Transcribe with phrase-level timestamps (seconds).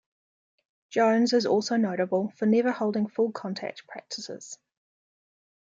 [0.89, 4.57] Jones is also notable for never holding full-contact practices.